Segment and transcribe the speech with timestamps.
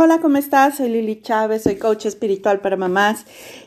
[0.00, 0.76] Hola, ¿cómo estás?
[0.76, 3.24] Soy Lili Chávez, soy coach espiritual para mamás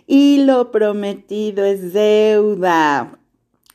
[0.07, 3.19] y lo prometido es deuda.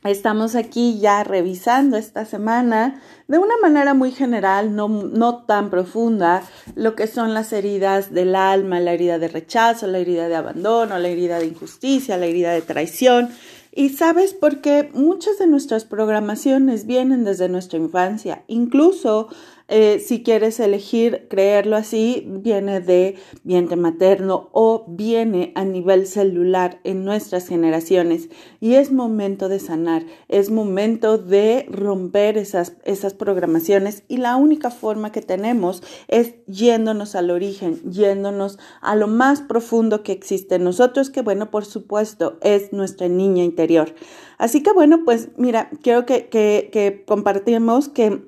[0.03, 6.41] Estamos aquí ya revisando esta semana de una manera muy general, no, no tan profunda,
[6.73, 10.97] lo que son las heridas del alma, la herida de rechazo, la herida de abandono,
[10.97, 13.29] la herida de injusticia, la herida de traición.
[13.71, 19.27] Y sabes, porque muchas de nuestras programaciones vienen desde nuestra infancia, incluso
[19.69, 26.79] eh, si quieres elegir creerlo así, viene de vientre materno o viene a nivel celular
[26.85, 28.29] en nuestras generaciones.
[28.61, 34.71] Y es momento de sanar, es momento de romper esas, esas programaciones y la única
[34.71, 40.63] forma que tenemos es yéndonos al origen, yéndonos a lo más profundo que existe en
[40.63, 43.93] nosotros, que bueno, por supuesto, es nuestra niña interior.
[44.37, 48.21] Así que bueno, pues mira, quiero que, que, que compartimos que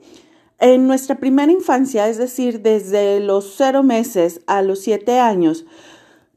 [0.59, 5.65] en nuestra primera infancia, es decir, desde los cero meses a los siete años,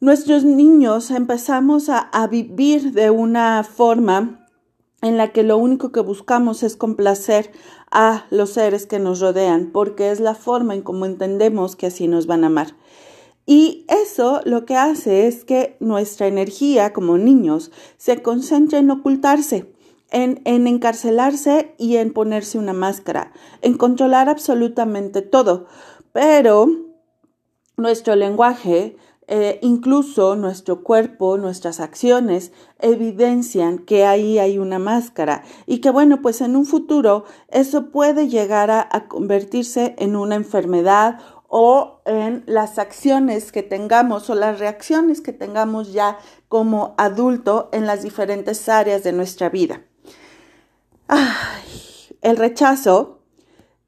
[0.01, 4.49] nuestros niños empezamos a, vivir de una forma
[5.01, 7.51] en la que lo único que buscamos es complacer
[7.91, 12.07] a los seres que nos rodean, porque es la forma en cómo entendemos que así
[12.07, 12.77] nos van a amar.
[13.45, 19.72] Y eso lo que hace es que nuestra energía como niños se concentre en ocultarse
[20.13, 23.33] en, encarcelarse y en ponerse una máscara,
[23.63, 25.67] en controlar absolutamente todo.
[26.13, 26.69] Pero
[27.77, 28.97] nuestro lenguaje,
[29.27, 36.21] eh, incluso nuestro cuerpo, nuestras acciones, evidencian que ahí hay una máscara y que bueno,
[36.21, 42.79] pues en un futuro eso puede llegar a convertirse en una enfermedad o en las
[42.79, 46.19] acciones que tengamos o las reacciones que tengamos ya
[46.49, 49.83] como adulto en las diferentes áreas de nuestra vida
[52.23, 53.23] el rechazo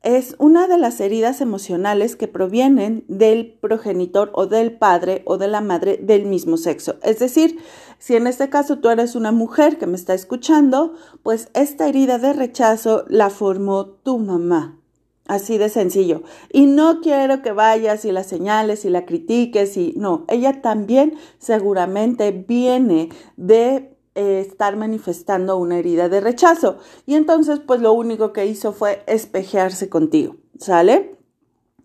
[0.05, 5.49] es una de las heridas emocionales que provienen del progenitor o del padre o de
[5.49, 6.97] la madre del mismo sexo.
[7.03, 7.59] Es decir,
[7.99, 10.93] si en este caso tú eres una mujer que me está escuchando,
[11.23, 14.79] pues esta herida de rechazo la formó tu mamá.
[15.27, 16.23] Así de sencillo.
[16.53, 21.15] Y no quiero que vayas y la señales y la critiques y no, ella también
[21.39, 23.09] seguramente viene
[23.39, 26.79] de estar manifestando una herida de rechazo.
[27.07, 31.17] Y entonces, pues lo único que hizo fue espejearse contigo, ¿sale?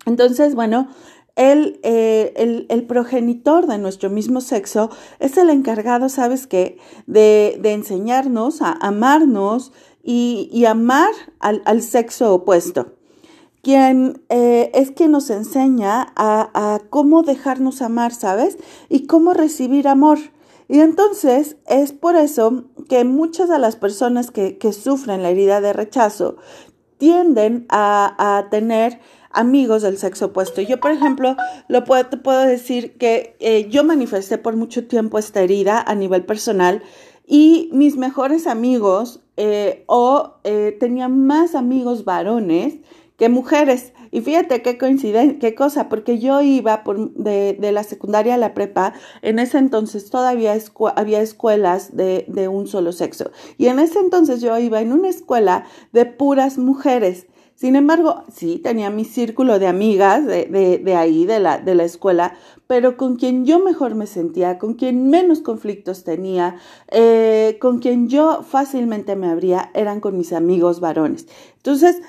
[0.06, 0.88] Entonces, bueno,
[1.36, 6.78] el, eh, el, el, progenitor de nuestro mismo sexo es el encargado, ¿sabes qué?
[7.06, 12.94] De, de enseñarnos a amarnos y, y amar al, al, sexo opuesto.
[13.62, 18.58] Quien eh, es quien nos enseña a, a cómo dejarnos amar, ¿sabes?
[18.88, 20.18] Y cómo recibir amor.
[20.70, 25.72] Y entonces es por eso que muchas de las personas que, sufren la herida de
[25.72, 26.36] rechazo
[26.96, 29.00] tienden a, tener
[29.32, 30.60] amigos del sexo opuesto.
[30.60, 31.34] Yo, por ejemplo,
[31.66, 35.96] lo puedo, te puedo decir que eh, yo manifesté por mucho tiempo esta herida a
[35.96, 36.84] nivel personal
[37.26, 42.76] y mis mejores amigos eh, o eh, tenía más amigos varones
[43.20, 43.92] que mujeres.
[44.10, 48.38] Y fíjate qué coincidencia, qué cosa, porque yo iba por, de, de, la secundaria a
[48.38, 50.54] la prepa, en ese entonces todavía
[50.96, 53.30] había escuelas de, de un solo sexo.
[53.58, 57.26] Y en ese entonces yo iba en una escuela de puras mujeres.
[57.60, 61.74] Sin embargo, sí, tenía mi círculo de amigas de, de, de, ahí, de la, de
[61.74, 62.32] la escuela,
[62.66, 66.56] pero con quien yo mejor me sentía, con quien menos conflictos tenía,
[66.88, 71.26] eh, con quien yo fácilmente me abría, eran con mis amigos varones.
[71.56, 72.00] Entonces,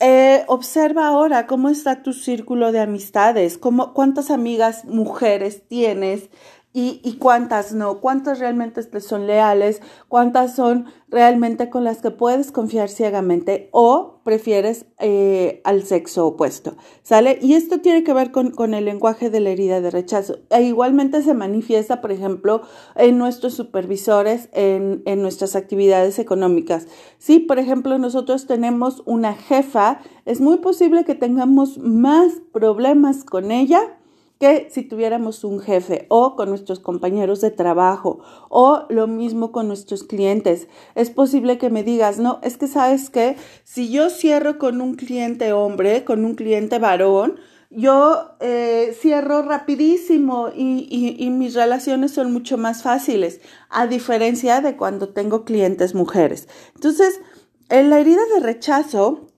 [0.00, 6.30] eh, observa ahora cómo está tu círculo de amistades, cómo, cuántas amigas mujeres tienes,
[6.72, 12.52] y, cuántas no, cuántas realmente te son leales, cuántas son realmente con las que puedes
[12.52, 17.40] confiar ciegamente o prefieres eh, al sexo opuesto, ¿sale?
[17.42, 20.38] Y esto tiene que ver con, con, el lenguaje de la herida de rechazo.
[20.50, 22.62] E igualmente se manifiesta, por ejemplo,
[22.94, 26.86] en nuestros supervisores, en, en nuestras actividades económicas.
[27.18, 33.50] Si, por ejemplo, nosotros tenemos una jefa, es muy posible que tengamos más problemas con
[33.50, 33.96] ella
[34.40, 39.68] que si tuviéramos un jefe o con nuestros compañeros de trabajo o lo mismo con
[39.68, 40.66] nuestros clientes.
[40.94, 44.94] Es posible que me digas, no, es que sabes que si yo cierro con un
[44.94, 47.38] cliente hombre, con un cliente varón,
[47.68, 50.88] yo eh, cierro rapidísimo y,
[51.18, 56.48] y, mis relaciones son mucho más fáciles, a diferencia de cuando tengo clientes mujeres.
[56.74, 57.20] Entonces,
[57.68, 59.28] en la herida de rechazo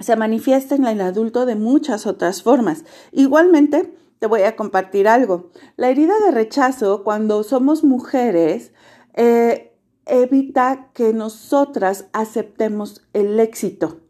[0.00, 2.84] se manifiesta en el adulto de muchas otras formas.
[3.12, 5.50] Igualmente, te voy a compartir algo.
[5.76, 8.72] La herida de rechazo cuando somos mujeres
[9.14, 9.76] eh,
[10.06, 14.00] evita que nosotras aceptemos el éxito,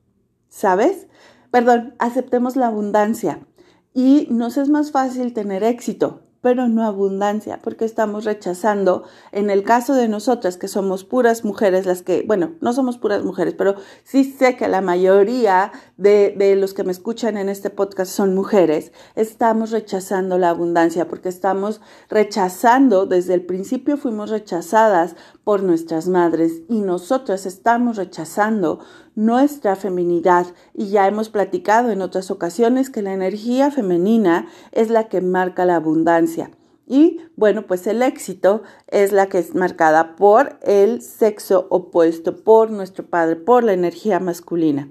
[0.48, 1.08] ¿sabes?
[1.50, 3.46] Perdón, aceptemos la abundancia.
[3.94, 9.64] y nos es más fácil tener éxito pero no abundancia, porque estamos rechazando, en el
[9.64, 13.74] caso de nosotras que somos puras mujeres, las que, bueno, no somos puras mujeres, pero
[14.02, 18.34] sí sé que la mayoría de, de, los que me escuchan en este podcast son
[18.34, 26.08] mujeres, estamos rechazando la abundancia, porque estamos rechazando, desde el principio fuimos rechazadas por nuestras
[26.08, 28.80] madres y nosotras estamos rechazando
[29.18, 35.08] nuestra feminidad y ya hemos platicado en otras ocasiones que la energía femenina es la
[35.08, 36.52] que marca la abundancia.
[36.86, 42.70] Y bueno, pues el éxito es la que es marcada por el sexo opuesto, por
[42.70, 44.88] nuestro padre, por la energía masculina.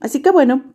[0.00, 0.72] Así que bueno,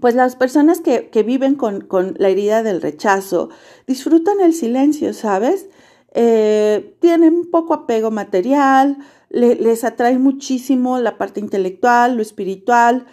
[0.00, 1.86] pues las personas que, viven con,
[2.16, 3.50] la herida del rechazo
[3.86, 5.66] disfrutan el silencio, ¿sabes?
[6.14, 8.96] Eh, tienen poco apego material,
[9.32, 13.06] les atrae muchísimo la parte intelectual, lo espiritual,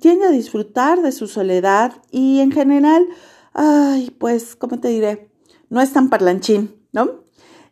[0.00, 3.06] tiende a disfrutar de su soledad y en general,
[3.52, 5.30] ay, pues, ¿cómo te diré?
[5.68, 7.24] No es tan parlanchín, ¿no?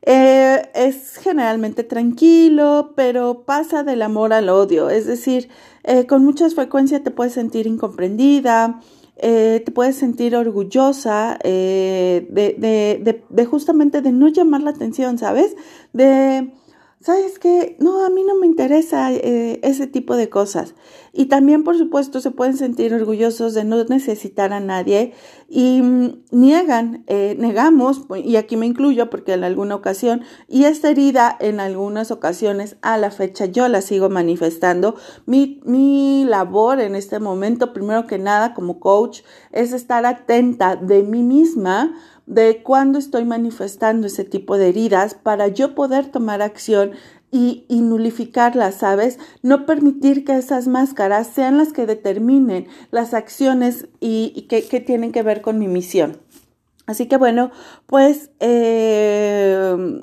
[0.02, 5.48] Eh, es generalmente tranquilo, pero pasa del amor al odio, es decir,
[5.82, 8.80] eh, con mucha frecuencia te puedes sentir incomprendida,
[9.16, 15.56] eh, te puedes sentir orgullosa de, de, de, justamente de no llamar la atención, ¿sabes?
[15.92, 16.52] De
[17.00, 17.76] ¿sabes qué?
[17.78, 20.74] No, a mí no me interesa eh, ese tipo de cosas.
[21.12, 25.14] Y también, por supuesto, se pueden sentir orgullosos de no necesitar a nadie
[25.48, 30.90] y mm, niegan, eh, negamos, y aquí me incluyo porque en alguna ocasión, y esta
[30.90, 34.94] herida en algunas ocasiones a la fecha yo la sigo manifestando.
[35.26, 39.20] Mi, mi labor en este momento, primero que nada, como coach,
[39.52, 41.94] es estar atenta de mí misma
[42.28, 46.92] de cuándo estoy manifestando ese tipo de heridas para yo poder tomar acción
[47.30, 49.19] y, y, nulificarlas, ¿sabes?
[49.42, 55.22] No permitir que esas máscaras sean las que determinen las acciones y, que, tienen que
[55.22, 56.19] ver con mi misión.
[56.86, 57.50] Así que bueno,
[57.86, 60.02] pues eh,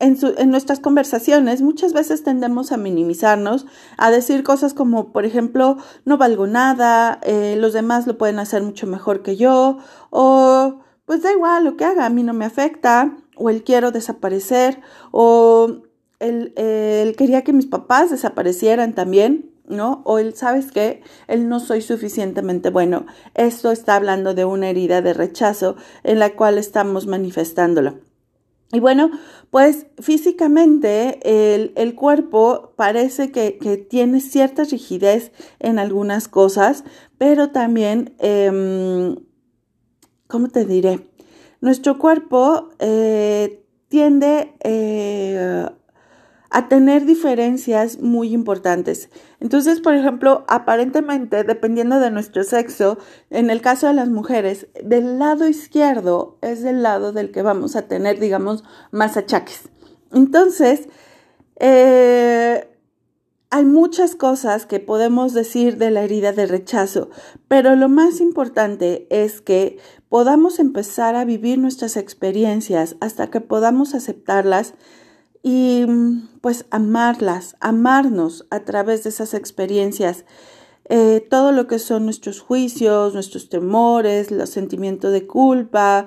[0.00, 3.66] en, en, nuestras conversaciones muchas veces tendemos a minimizarnos,
[3.96, 8.62] a decir cosas como, por ejemplo, no valgo nada, eh, los demás lo pueden hacer
[8.62, 9.78] mucho mejor que yo,
[10.10, 10.80] o
[11.10, 14.80] pues da igual lo que haga, a mí no me afecta, o él quiero desaparecer,
[15.10, 15.82] o
[16.20, 16.54] él,
[17.18, 20.02] quería que mis papás desaparecieran también, ¿no?
[20.04, 21.02] O él, ¿sabes qué?
[21.26, 23.06] Él no soy suficientemente bueno.
[23.34, 25.74] Esto está hablando de una herida de rechazo
[26.04, 27.98] en la cual estamos manifestándolo.
[28.72, 29.10] Y bueno,
[29.50, 33.50] pues físicamente el, cuerpo parece que,
[33.90, 36.84] tiene cierta rigidez en algunas cosas,
[37.18, 39.16] pero también em,
[40.30, 41.10] ¿cómo te diré?
[41.60, 45.66] Nuestro cuerpo eh, tiende eh,
[46.48, 49.10] a tener diferencias muy importantes.
[49.40, 52.98] Entonces, por ejemplo, aparentemente, dependiendo de nuestro sexo,
[53.28, 57.76] en el caso de las mujeres, del lado izquierdo es el lado del que vamos
[57.76, 59.68] a tener, digamos, más achaques.
[60.12, 60.88] Entonces,
[61.56, 62.66] eh,
[63.50, 67.10] hay muchas cosas que podemos decir de la herida de rechazo,
[67.48, 69.78] pero lo más importante es que
[70.10, 74.74] podamos empezar a vivir nuestras experiencias hasta que podamos aceptarlas
[75.42, 75.86] y
[76.42, 80.26] pues amarlas, amarnos a través de esas experiencias.
[80.90, 86.04] Eh, todo lo que son nuestros juicios, nuestros temores, los sentimientos de culpa,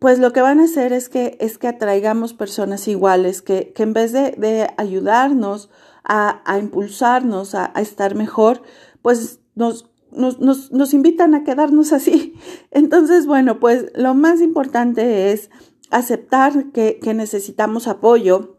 [0.00, 3.84] pues lo que van a hacer es que, es que atraigamos personas iguales, que, que
[3.84, 5.70] en vez de, de ayudarnos
[6.06, 8.62] a, impulsarnos a, estar mejor,
[9.02, 10.38] pues nos, nos,
[10.70, 12.34] nos, invitan a quedarnos así.
[12.70, 15.50] Entonces, bueno, pues lo más importante es
[15.90, 18.56] aceptar que, que necesitamos apoyo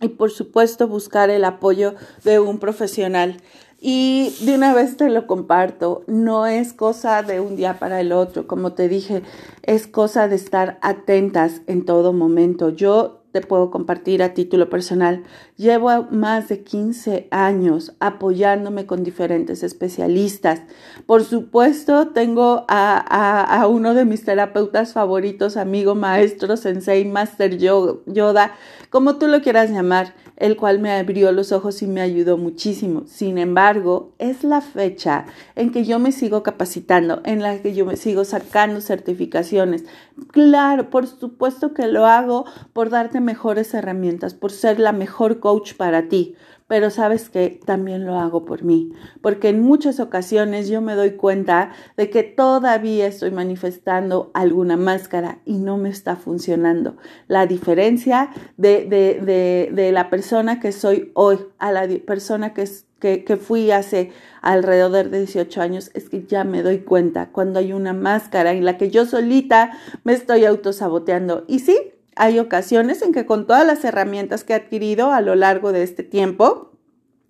[0.00, 3.40] y por supuesto buscar el apoyo de un profesional.
[3.80, 8.10] Y de una vez te lo comparto, no es cosa de un día para el
[8.10, 9.22] otro, como te dije,
[9.62, 12.70] es cosa de estar atentas en todo momento.
[12.70, 15.22] Yo te puedo compartir a título personal.
[15.56, 20.62] Llevo más de 15 años apoyándome con diferentes especialistas.
[21.06, 28.54] Por supuesto, tengo a, uno de mis terapeutas favoritos, amigo, maestro, sensei, master Yoda,
[28.90, 33.02] como tú lo quieras llamar, el cual me abrió los ojos y me ayudó muchísimo.
[33.06, 35.26] Sin embargo, es la fecha
[35.56, 39.84] en que yo me sigo capacitando, en la que yo me sigo sacando certificaciones.
[40.30, 45.74] Claro, por supuesto que lo hago por darte mejores herramientas, por ser la mejor coach
[45.74, 46.36] para ti,
[46.68, 51.12] pero sabes que también lo hago por mí, porque en muchas ocasiones yo me doy
[51.12, 56.96] cuenta de que todavía estoy manifestando alguna máscara y no me está funcionando.
[57.26, 62.68] La diferencia de, de, de, de la persona que soy hoy a la persona que
[62.98, 64.10] que, que, fui hace
[64.42, 68.64] alrededor de 18 años es que ya me doy cuenta cuando hay una máscara en
[68.64, 69.70] la que yo solita
[70.02, 71.44] me estoy autosaboteando.
[71.46, 75.34] Y sí, hay ocasiones en que con todas las herramientas que he adquirido a lo
[75.34, 76.72] largo de este tiempo,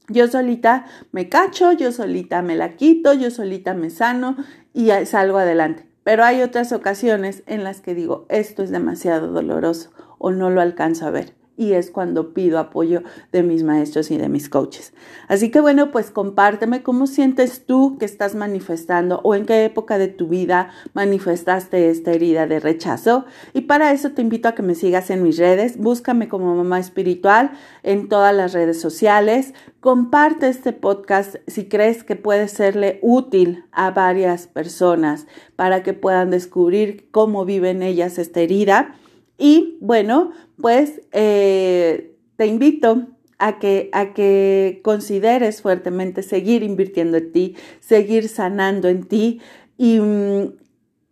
[0.09, 4.37] yo solita me cacho, yo solita me la quito, yo solita me sano
[4.73, 5.87] y salgo adelante.
[6.03, 10.61] Pero hay otras ocasiones en las que digo, esto es demasiado doloroso o no lo
[10.61, 14.95] alcanzo a ver y es cuando pido apoyo de mis maestros y de mis coaches.
[15.27, 19.99] Así que bueno, pues compárteme cómo sientes tú que estás manifestando o en qué época
[19.99, 23.27] de tu vida manifestaste esta herida de rechazo.
[23.53, 26.79] Y para eso te invito a que me sigas en mis redes, búscame como mamá
[26.79, 27.51] espiritual
[27.83, 33.91] en todas las redes sociales, comparte este podcast si crees que puede serle útil a
[33.91, 38.95] varias personas para que puedan descubrir cómo viven ellas esta herida
[39.39, 43.07] y bueno, pues eh, te invito
[43.39, 49.41] a que, a que consideres fuertemente seguir invirtiendo en ti, seguir sanando en ti.
[49.77, 50.55] Y mm,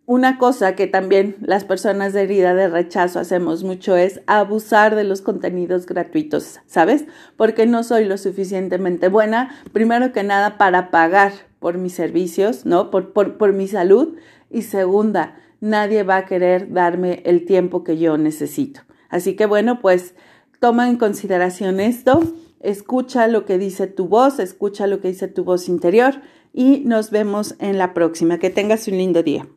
[0.05, 5.05] una cosa que también las personas de herida de rechazo hacemos mucho es abusar de
[5.05, 7.05] los contenidos gratuitos, ¿sabes?
[7.37, 12.91] Porque no soy lo suficientemente buena, primero que nada, para pagar por mis servicios, ¿no?
[12.91, 14.15] Por, por, por mi salud.
[14.49, 18.81] Y segunda, nadie va a querer darme el tiempo que yo necesito.
[19.09, 20.15] Así que bueno, pues
[20.59, 22.21] toma en consideración esto,
[22.59, 26.21] escucha lo que dice tu voz, escucha lo que dice tu voz interior
[26.53, 28.39] y nos vemos en la próxima.
[28.39, 29.47] Que tengas un lindo día.